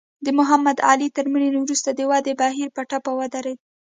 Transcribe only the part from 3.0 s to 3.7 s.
ودرېد.